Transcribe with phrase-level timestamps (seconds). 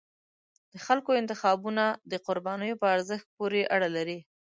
[0.71, 4.19] د خلکو انتخابونه د قربانیو په ارزښت پورې اړه لري